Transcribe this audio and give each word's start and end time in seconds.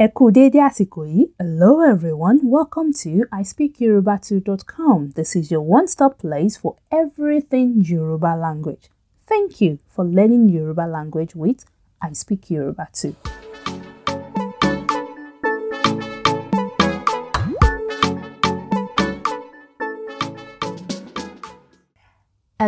Ẹ 0.00 0.06
kú 0.16 0.24
dédé 0.36 0.58
àsìkò 0.68 1.02
yìí. 1.12 1.22
Hello 1.38 1.70
everyone, 1.92 2.38
welcome 2.56 2.90
to 3.02 3.10
ispeakyoruba2.com. 3.40 4.98
This 5.16 5.36
is 5.36 5.50
your 5.52 5.60
one-stop 5.76 6.12
place 6.18 6.56
for 6.62 6.72
everything 6.90 7.68
Yoruba 7.90 8.32
language. 8.46 8.88
Thank 9.26 9.60
you 9.60 9.78
for 9.94 10.04
learning 10.06 10.48
Yoruba 10.48 10.86
language 10.86 11.34
with 11.36 11.66
I 12.00 12.14
Speak 12.14 12.50
Yoruba 12.50 12.88
2. 12.94 13.39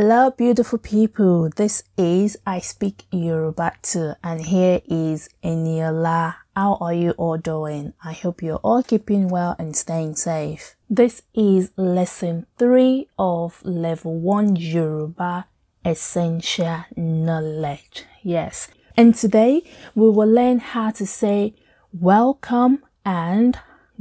Hello, 0.02 0.30
beautiful 0.32 0.80
people. 0.80 1.48
This 1.54 1.84
is 1.96 2.36
I 2.44 2.58
Speak 2.58 3.04
Yoruba 3.12 3.74
too, 3.82 4.14
and 4.24 4.44
here 4.44 4.80
is 4.86 5.28
Eniola. 5.44 6.34
How 6.56 6.74
are 6.80 6.92
you 6.92 7.12
all 7.12 7.38
doing? 7.38 7.93
I 8.02 8.10
hope 8.12 8.43
you're 8.43 8.58
all 8.64 8.82
keeping 8.82 9.29
well 9.29 9.54
and 9.60 9.76
staying 9.76 10.16
safe. 10.16 10.74
This 10.90 11.22
is 11.34 11.70
lesson 11.76 12.46
three 12.58 13.10
of 13.16 13.64
level 13.64 14.18
one 14.18 14.57
Yoruba 14.57 15.46
essential 15.84 16.84
knowledge. 16.96 18.02
Yes, 18.24 18.66
and 18.96 19.14
today 19.14 19.62
we 19.94 20.10
will 20.10 20.26
learn 20.29 20.58
how 20.58 20.90
to 20.90 21.07
say 21.07 21.54
welcome 21.93 22.82
and 23.04 23.57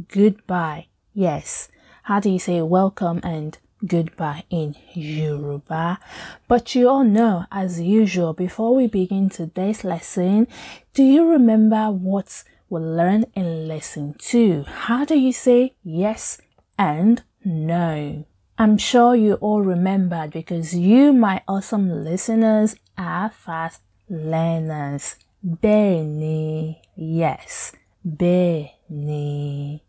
goodbye. 0.08 0.88
Yes, 1.14 1.70
how 2.02 2.20
do 2.20 2.32
you 2.32 2.40
say 2.40 2.60
welcome 2.64 3.20
and 3.24 3.60
goodbye 3.86 4.44
in 4.50 4.76
Yoruba. 4.94 6.00
But 6.48 6.76
you 6.76 6.90
all 6.90 7.04
know, 7.04 7.46
as 7.52 7.80
usual, 7.82 8.34
before 8.34 8.76
we 8.76 8.88
begin 8.88 9.30
today's 9.30 9.84
lesson, 9.84 10.48
do 10.94 11.04
you 11.04 11.28
remember 11.30 11.88
what 11.92 12.44
we 12.70 12.80
learned 12.80 13.28
in 13.36 13.68
lesson 13.68 14.16
two? 14.18 14.64
How 14.68 15.06
do 15.06 15.18
you 15.18 15.34
say 15.34 15.76
yes 15.84 16.42
and 16.78 17.24
no? 17.44 18.26
I'm 18.58 18.78
sure 18.78 19.16
you 19.16 19.36
all 19.36 19.62
remembered 19.62 20.32
because 20.32 20.76
you, 20.76 21.14
my 21.14 21.42
awesome 21.48 22.04
listeners, 22.04 22.76
are 22.98 23.30
fast 23.32 23.82
learners. 24.10 25.16
Beni, 25.44 26.80
yes, 26.96 27.72
Beni. 28.06 29.84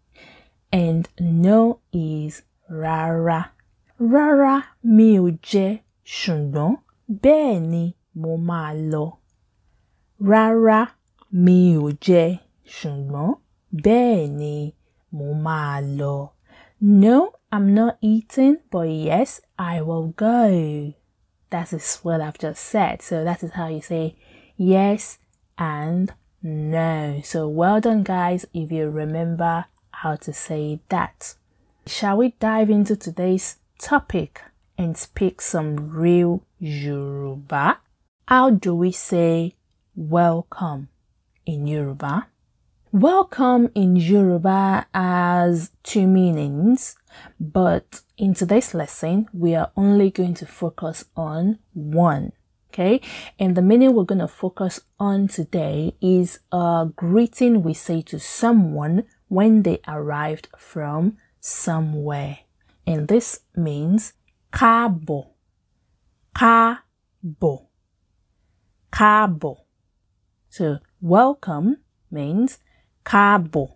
And 0.72 1.08
no 1.20 1.80
is 1.92 2.42
rara 2.70 3.50
rárá 4.10 4.54
mi 4.96 5.08
ò 5.18 5.28
jẹ 5.48 5.66
ṣùgbọ́n 6.18 6.72
bẹ́ẹ̀ 7.22 7.60
ni 7.72 7.82
mo 8.20 8.32
máa 8.48 8.70
lọ. 8.90 9.04
rárá 10.30 10.80
mi 11.44 11.58
ò 11.76 11.88
jẹ 12.04 12.24
ṣùgbọ́n 12.76 13.30
bẹ́ẹ̀ 13.84 14.22
ni 14.40 14.54
mo 15.16 15.26
máa 15.46 15.76
lọ. 15.98 16.14
No, 17.02 17.16
I'm 17.52 17.74
not 17.74 17.94
eating, 18.00 18.56
but 18.72 18.88
yes, 18.88 19.40
I 19.56 19.82
will 19.82 20.08
go. 20.26 20.92
That 21.50 21.72
is 21.72 21.98
what 22.02 22.20
I've 22.20 22.38
just 22.38 22.60
said. 22.72 23.02
So 23.02 23.22
that 23.22 23.40
is 23.44 23.52
how 23.52 23.68
you 23.68 23.80
say 23.80 24.16
yes 24.56 25.18
and 25.56 26.12
no. 26.42 27.20
So 27.22 27.46
well 27.48 27.80
done, 27.80 28.02
guys, 28.02 28.46
if 28.52 28.72
you 28.72 28.90
remember 28.90 29.66
how 29.92 30.16
to 30.16 30.32
say 30.32 30.80
that. 30.88 31.34
Shall 31.86 32.16
we 32.16 32.34
dive 32.40 32.68
into 32.70 32.96
today's 32.96 33.58
topic 33.82 34.40
and 34.78 34.96
speak 34.96 35.40
some 35.42 35.90
real 35.90 36.46
Yoruba. 36.60 37.78
How 38.28 38.50
do 38.50 38.74
we 38.76 38.92
say 38.92 39.56
welcome 39.96 40.88
in 41.44 41.66
Yoruba? 41.66 42.28
Welcome 42.92 43.70
in 43.74 43.96
Yoruba 43.96 44.86
has 44.94 45.72
two 45.82 46.06
meanings, 46.06 46.94
but 47.40 48.02
in 48.16 48.34
today's 48.34 48.72
lesson, 48.72 49.28
we 49.32 49.56
are 49.56 49.72
only 49.76 50.10
going 50.10 50.34
to 50.34 50.46
focus 50.46 51.04
on 51.16 51.58
one. 51.74 52.32
Okay, 52.68 53.00
and 53.38 53.54
the 53.54 53.60
meaning 53.62 53.92
we're 53.94 54.04
going 54.04 54.20
to 54.20 54.28
focus 54.28 54.80
on 54.98 55.26
today 55.28 55.94
is 56.00 56.38
a 56.52 56.88
greeting 56.96 57.62
we 57.62 57.74
say 57.74 58.00
to 58.02 58.18
someone 58.20 59.04
when 59.28 59.62
they 59.64 59.80
arrived 59.88 60.48
from 60.56 61.18
somewhere 61.40 62.38
and 62.86 63.08
this 63.08 63.40
means 63.56 64.12
káàbọ̀, 64.52 65.24
káàbọ̀, 66.38 67.58
káàbọ̀. 68.96 69.56
So 70.48 70.78
welcome 71.00 71.68
means 72.10 72.58
káàbọ̀. 73.04 73.68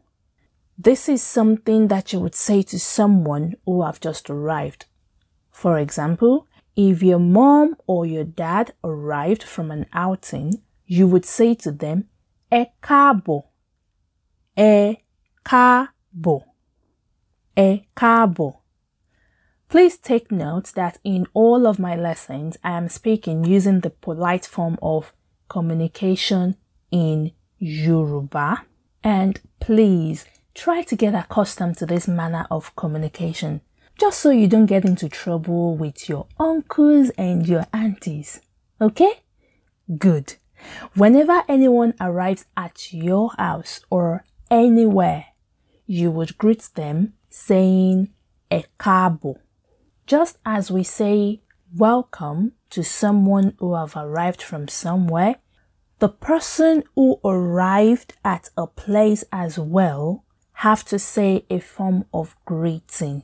This 0.79 1.09
is 1.09 1.23
something 1.23 1.89
that 1.89 2.13
you 2.13 2.21
would 2.21 2.35
say 2.35 2.63
to 2.63 2.79
someone 2.79 3.55
who 3.65 3.83
have 3.83 3.99
just 4.01 4.29
arrived. 4.29 4.85
For 5.51 5.79
example, 5.79 6.47
if 6.77 7.03
your 7.03 7.19
mom 7.19 7.77
or 7.87 8.05
your 8.05 8.25
dad 8.25 8.75
arrived 8.85 9.43
from 9.43 9.71
an 9.71 9.87
outing, 9.95 10.63
you 10.85 11.07
would 11.07 11.25
say 11.25 11.55
to 11.55 11.71
them, 11.73 11.99
Ẹ 12.53 12.67
káàbọ̀, 12.83 13.43
Ẹ 14.57 14.97
káàbọ̀, 15.45 16.41
Ẹ 17.57 17.69
káàbọ̀. 17.97 18.53
Please 19.69 19.97
take 19.99 20.31
note 20.31 20.73
that 20.77 20.99
in 21.03 21.27
all 21.35 21.67
of 21.67 21.79
my 21.81 21.97
lessons, 21.97 22.57
I 22.63 22.71
am 22.79 22.89
speaking 22.89 23.45
using 23.45 23.81
the 23.81 23.91
polite 23.91 24.47
form 24.47 24.79
of 24.81 25.13
communication 25.49 26.57
in 26.93 27.33
Yoruba. 27.59 28.63
And 29.03 29.41
please 29.59 30.25
try 30.55 30.83
to 30.83 30.95
get 30.95 31.15
accustomed 31.15 31.79
to 31.79 31.87
this 31.87 32.07
manner 32.07 32.47
of 32.49 32.75
communication, 32.77 33.61
just 33.99 34.21
so 34.21 34.31
you 34.31 34.47
don't 34.47 34.67
get 34.67 34.85
into 34.85 35.09
trouble 35.09 35.77
with 35.77 36.09
your 36.09 36.27
uncles 36.39 37.11
and 37.19 37.47
your 37.47 37.67
aunties. 37.73 38.41
Okay? 38.81 39.21
Good. 39.99 40.35
Whenever 40.95 41.43
anyone 41.49 41.95
arrives 42.01 42.45
at 42.57 42.93
your 42.93 43.33
house 43.37 43.81
or 43.91 44.25
anywhere, 44.49 45.27
you 45.87 46.11
would 46.13 46.39
greet 46.39 46.69
them 46.75 47.15
saying 47.31 48.11
Ekabo 48.51 49.39
just 50.07 50.39
as 50.47 50.71
we 50.71 50.83
say 50.85 51.41
welcome 51.75 52.53
to 52.71 52.83
someone 52.83 53.55
who 53.59 53.75
have 53.75 53.95
arrived 53.97 54.41
from 54.41 54.69
somewhere, 54.69 55.37
the 55.99 56.09
person 56.09 56.85
who 56.95 57.19
arrived 57.25 58.15
at 58.25 58.49
a 58.57 58.67
place 58.67 59.25
as 59.33 59.59
well 59.59 60.25
have 60.55 60.85
to 60.85 60.99
say 60.99 61.45
a 61.51 61.59
form 61.59 62.05
of 62.15 62.37
greeting. 62.45 63.23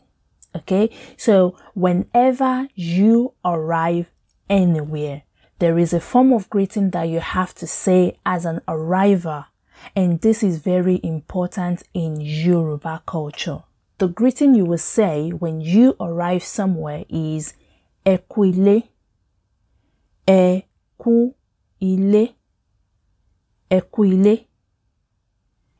Okay. 0.54 0.91
So 1.16 1.56
whenever 1.75 2.69
you 2.75 3.32
arrive 3.44 4.10
anywhere, 4.50 5.22
there 5.60 5.78
is 5.78 5.92
a 5.92 6.00
form 6.00 6.32
of 6.32 6.50
greeting 6.50 6.91
that 6.91 7.04
you 7.04 7.21
have 7.21 7.54
to 7.56 7.66
say 7.66 8.19
as 8.26 8.44
an 8.44 8.60
arriver. 8.66 9.47
And 9.94 10.21
this 10.21 10.42
is 10.42 10.59
very 10.59 11.00
important 11.03 11.84
in 11.94 12.21
Yoruba 12.21 13.03
culture 13.06 13.62
the 13.98 14.08
greeting 14.08 14.54
you 14.54 14.64
will 14.64 14.78
say 14.78 15.30
when 15.30 15.60
you 15.60 15.97
arrive 16.00 16.42
somewhere 16.44 17.04
is 17.08 17.54
Ekwile, 18.04 18.88
Ekwile, 20.26 20.84
Ekwile. 23.70 24.47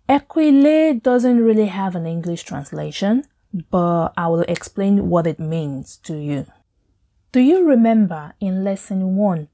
Ekwile 0.09 1.03
doesn't 1.03 1.39
really 1.43 1.67
have 1.67 1.95
an 1.97 2.07
English 2.07 2.43
translation, 2.45 3.25
but 3.71 4.13
I 4.17 4.29
will 4.29 4.43
explain 4.43 5.09
what 5.09 5.27
it 5.27 5.39
means 5.41 5.97
to 6.05 6.15
you. 6.17 6.47
Do 7.33 7.41
you 7.41 7.65
remember 7.65 8.35
in 8.41 8.63
lesson 8.63 9.17
one, 9.17 9.49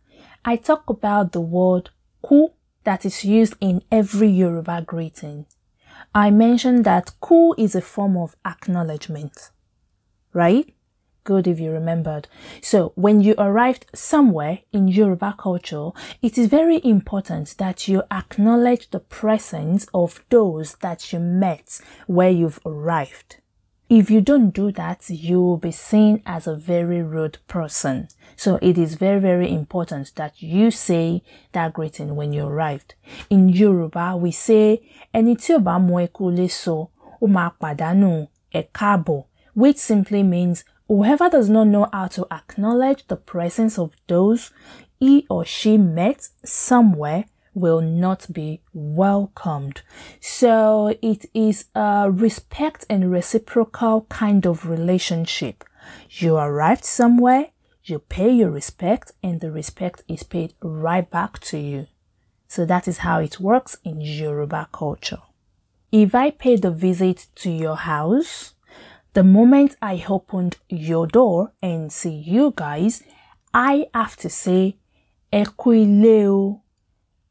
I 0.45 0.57
talked 0.57 0.91
about 0.91 1.33
the 1.33 1.41
word 1.41 1.91
ku 2.23 2.51
that 2.85 3.05
is 3.05 3.25
used 3.25 3.55
in 3.61 3.83
every 3.93 4.29
Yoruba 4.29 4.83
greeting. 4.83 5.47
I 6.15 6.31
mentioned 6.31 6.85
that 6.85 7.13
ku 7.21 7.55
is 7.59 7.75
a 7.75 7.81
form 7.81 8.17
of 8.17 8.37
acknowledgement, 8.45 9.51
right? 10.33 10.75
Good 11.25 11.47
if 11.47 11.61
you 11.61 11.71
remembered. 11.71 12.27
So 12.63 12.93
when 12.95 13.21
you 13.21 13.35
arrived 13.37 13.87
somewhere 13.95 14.61
in 14.73 14.89
Yoruba 14.89 15.35
culture, 15.39 15.91
it 16.23 16.39
is 16.39 16.47
very 16.49 16.81
important 16.83 17.55
that 17.59 17.87
you 17.87 18.03
acknowledge 18.11 18.91
the 18.91 19.01
presence 19.01 19.87
of 19.93 20.25
those 20.31 20.77
that 20.77 21.13
you 21.13 21.19
met 21.19 21.81
where 22.07 22.31
you've 22.31 22.61
arrived. 22.65 23.37
If 23.91 24.11
you 24.11 24.21
don't 24.21 24.51
do 24.51 24.71
that, 24.73 25.09
you 25.09 25.41
will 25.41 25.57
be 25.57 25.71
seen 25.71 26.23
as 26.27 26.47
a 26.47 26.55
very 26.55 27.03
rude 27.03 27.39
person. 27.49 28.09
So 28.37 28.59
it 28.61 28.77
is 28.77 28.97
very, 28.97 29.19
very 29.19 29.51
important 29.51 30.13
that 30.17 30.43
you 30.43 30.71
say 30.71 31.23
that 31.53 31.73
greeting 31.73 32.15
when 32.15 32.35
you 32.35 32.45
arrived. 32.45 32.95
In 33.31 33.49
Yoruba, 33.49 34.15
we 34.17 34.31
say, 34.31 34.83
ẹni 35.15 35.37
tí 35.37 35.55
ò 35.57 35.59
bá 35.63 35.79
mọ 35.79 36.07
ẹkú 36.07 36.49
sọ, 36.49 36.89
ó 37.23 37.27
máa 37.27 37.51
pàdánù 37.61 38.27
ẹ̀káàbọ̀, 38.53 39.25
which 39.55 39.79
simply 39.79 40.23
means 40.23 40.65
whoever 40.87 41.31
does 41.31 41.49
not 41.49 41.67
know 41.69 41.87
how 41.93 42.07
to 42.09 42.27
acknowledge 42.31 43.07
the 43.09 43.17
presence 43.17 43.79
of 43.79 43.97
those 44.07 44.51
he 45.01 45.27
or 45.31 45.45
she 45.45 45.79
met 45.79 46.29
somewhere 46.45 47.25
will 47.55 47.81
not 47.81 48.27
be 48.33 48.61
welcomed. 48.73 49.83
So 50.21 50.97
it 51.03 51.27
is 51.35 51.67
a 51.75 52.11
respect 52.11 52.85
and 52.89 53.11
reciprocal 53.11 54.03
kind 54.09 54.47
of 54.47 54.67
relationship. 54.69 55.65
You 56.11 56.37
arrived 56.37 56.85
somewhere, 56.85 57.49
you 57.85 57.99
pay 57.99 58.31
your 58.31 58.51
respect, 58.51 59.13
and 59.23 59.41
the 59.41 59.51
respect 59.51 60.03
is 60.09 60.23
paid 60.23 60.55
right 60.63 61.09
back 61.11 61.39
to 61.41 61.59
you. 61.59 61.87
So 62.47 62.65
that 62.65 62.89
is 62.89 62.99
how 62.99 63.21
it 63.21 63.41
works 63.41 63.77
in 63.85 64.01
Yoruba 64.01 64.69
culture. 64.73 65.23
If 65.91 66.15
I 66.15 66.31
paid 66.31 66.65
a 66.65 66.71
visit 66.71 67.27
to 67.37 67.51
your 67.51 67.77
house, 67.77 68.55
the 69.15 69.25
moment 69.25 69.77
I 69.81 70.05
opened 70.09 70.57
your 70.69 71.07
door 71.07 71.53
and 71.63 71.91
see 71.93 72.11
you 72.15 72.53
guys, 72.55 73.03
I 73.55 73.89
have 73.95 74.17
to 74.19 74.29
say, 74.29 74.77
Eku 75.33 75.87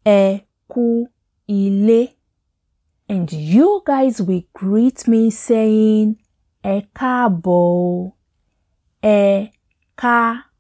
Eku 0.08 1.08
ile. 1.50 2.14
And 3.10 3.32
you 3.32 3.84
guys 3.86 4.22
will 4.22 4.44
greet 4.54 5.06
me 5.08 5.30
saying, 5.30 6.18
Ekabo, 6.64 8.14
Ekabo. 9.04 10.54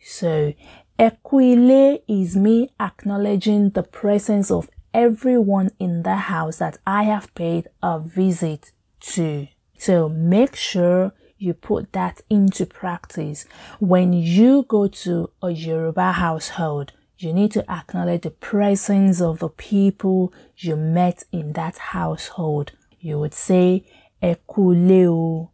So, 0.00 0.52
Eku 0.98 2.00
is 2.08 2.36
me 2.36 2.70
acknowledging 2.80 3.70
the 3.70 3.82
presence 3.84 4.50
of 4.50 4.68
everyone 4.92 5.70
in 5.78 6.02
the 6.02 6.16
house 6.16 6.58
that 6.58 6.78
I 6.86 7.04
have 7.04 7.32
paid 7.36 7.68
a 7.82 8.00
visit 8.00 8.72
to. 9.00 9.46
So 9.78 10.08
make 10.08 10.56
sure 10.56 11.12
you 11.36 11.52
put 11.54 11.92
that 11.92 12.20
into 12.30 12.64
practice. 12.64 13.44
When 13.80 14.12
you 14.12 14.64
go 14.68 14.86
to 14.88 15.30
a 15.42 15.50
Yoruba 15.50 16.12
household, 16.12 16.92
you 17.18 17.32
need 17.32 17.52
to 17.52 17.70
acknowledge 17.70 18.22
the 18.22 18.30
presence 18.30 19.20
of 19.20 19.38
the 19.38 19.48
people 19.48 20.32
you 20.56 20.76
met 20.76 21.24
in 21.32 21.52
that 21.52 21.78
household. 21.78 22.72
You 23.00 23.18
would 23.20 23.34
say, 23.34 23.84
Ekuleo, 24.22 25.50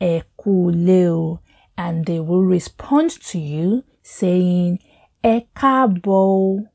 Ekuleo, 0.00 1.40
and 1.76 2.06
they 2.06 2.20
will 2.20 2.44
respond 2.44 3.10
to 3.10 3.38
you 3.38 3.84
saying, 4.02 4.80
Ekabo, 5.22 6.66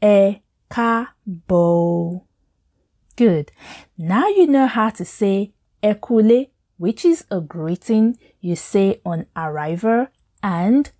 Ekabo. 0.00 2.22
Good. 3.16 3.52
Now 3.98 4.28
you 4.28 4.46
know 4.46 4.66
how 4.66 4.90
to 4.90 5.04
say 5.04 5.52
ekule, 5.82 6.48
which 6.78 7.04
is 7.04 7.24
a 7.30 7.40
greeting 7.40 8.18
you 8.40 8.56
say 8.56 9.00
on 9.04 9.26
arrival, 9.36 10.06
and 10.42 10.90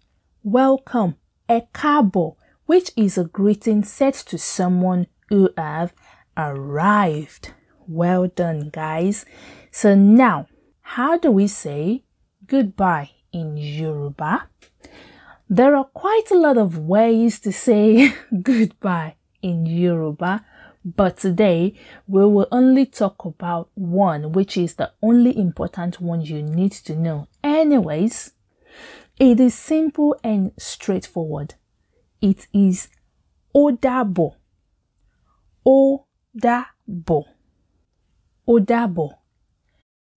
welcome, 0.42 1.16
ekabo, 1.48 2.36
which 2.66 2.90
is 2.96 3.18
a 3.18 3.24
greeting 3.24 3.84
said 3.84 4.14
to 4.14 4.38
someone 4.38 5.06
who 5.28 5.50
have 5.56 5.92
arrived. 6.36 7.52
Well 7.86 8.28
done, 8.28 8.70
guys. 8.70 9.24
So 9.70 9.94
now, 9.94 10.46
how 10.82 11.18
do 11.18 11.30
we 11.30 11.46
say 11.46 12.04
goodbye 12.46 13.10
in 13.32 13.56
Yoruba? 13.56 14.48
There 15.48 15.76
are 15.76 15.84
quite 15.84 16.30
a 16.30 16.38
lot 16.38 16.56
of 16.56 16.78
ways 16.78 17.38
to 17.40 17.52
say 17.52 18.14
goodbye 18.42 19.16
in 19.42 19.66
Yoruba, 19.66 20.44
but 20.84 21.18
today 21.18 21.74
we 22.06 22.24
will 22.24 22.48
only 22.50 22.86
talk 22.86 23.24
about 23.24 23.68
one, 23.74 24.32
which 24.32 24.56
is 24.56 24.74
the 24.74 24.92
only 25.02 25.36
important 25.36 26.00
one 26.00 26.22
you 26.22 26.42
need 26.42 26.72
to 26.72 26.96
know. 26.96 27.28
Anyways, 27.44 28.32
it 29.18 29.38
is 29.40 29.54
simple 29.54 30.16
and 30.24 30.52
straightforward. 30.58 31.54
It 32.22 32.46
is 32.52 32.86
Odabo. 33.52 34.36
Odabo. 35.66 37.24
Odabo. 38.48 39.14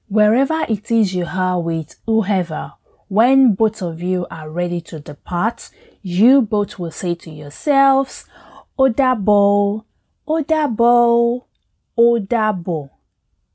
Wherever 0.07 0.65
it 0.69 0.91
is 0.91 1.15
you 1.15 1.25
are 1.25 1.59
with 1.59 1.95
whoever, 2.05 2.73
when 3.07 3.55
both 3.55 3.81
of 3.81 4.03
you 4.03 4.27
are 4.29 4.51
ready 4.51 4.81
to 4.81 4.99
depart, 4.99 5.71
you 6.03 6.43
both 6.43 6.77
will 6.77 6.91
say 6.91 7.15
to 7.15 7.31
yourselves, 7.31 8.25
Odabo, 8.77 9.83
dàbọ̀ 10.27 11.41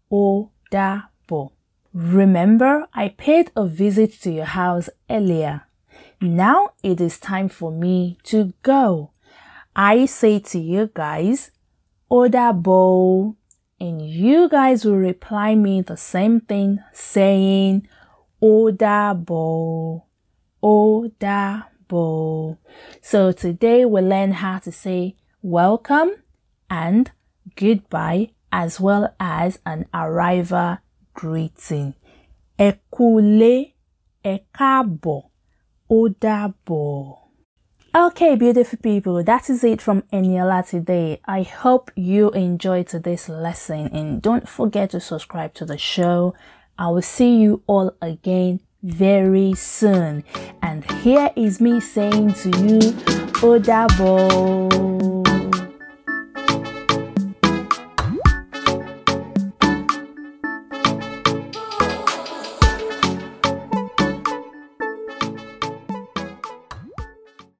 ó 0.02 0.48
dàbọ̀. 0.72 1.50
Remember, 1.92 2.88
I 2.94 3.08
paid 3.10 3.52
a 3.54 3.66
visit 3.66 4.20
to 4.22 4.30
your 4.32 4.44
house 4.46 4.88
earlier. 5.08 5.69
Now 6.22 6.72
it 6.82 7.00
is 7.00 7.18
time 7.18 7.48
for 7.48 7.72
me 7.72 8.18
to 8.24 8.52
go. 8.62 9.12
I 9.74 10.04
say 10.04 10.38
to 10.38 10.58
you 10.58 10.90
guys, 10.92 11.50
ó 12.10 12.28
dàbọ̀, 12.28 13.34
and 13.80 14.02
you 14.02 14.46
guys 14.50 14.84
will 14.84 14.98
reply 14.98 15.54
me 15.54 15.80
the 15.80 15.96
same 15.96 16.40
thing 16.40 16.80
saying, 16.92 17.88
ó 18.42 18.70
dàbọ̀, 18.70 20.02
ó 20.62 21.10
dàbọ̀. 21.18 22.58
So 23.00 23.32
today 23.32 23.86
we 23.86 24.02
learn 24.02 24.32
how 24.32 24.58
to 24.58 24.70
say 24.70 25.16
welcome 25.40 26.10
and 26.68 27.10
goodbye 27.56 28.32
as 28.52 28.78
well 28.78 29.14
as 29.18 29.58
an 29.64 29.86
arrival 29.94 30.76
greeting. 31.14 31.94
Ẹ 32.58 32.78
kúlé, 32.92 33.72
káàbọ̀, 35.90 37.16
Okay, 37.92 38.36
beautiful 38.36 38.78
people, 38.80 39.24
that 39.24 39.50
is 39.50 39.64
it 39.64 39.82
from 39.82 40.02
Eniola 40.12 40.64
today. 40.64 41.20
I 41.24 41.42
hope 41.42 41.90
you 41.96 42.30
enjoyed 42.30 42.86
today's 42.86 43.28
lesson 43.28 43.88
and 43.92 44.22
don't 44.22 44.48
forget 44.48 44.90
to 44.90 45.00
subscribe 45.00 45.54
to 45.54 45.64
the 45.64 45.76
show. 45.76 46.34
I 46.78 46.86
will 46.90 47.02
see 47.02 47.34
you 47.34 47.64
all 47.66 47.96
again 48.00 48.60
very 48.84 49.54
soon. 49.54 50.22
And 50.62 50.88
here 51.02 51.30
is 51.34 51.60
me 51.60 51.80
saying 51.80 52.34
to 52.34 52.50
you, 52.50 52.78
Odabo. 53.42 54.89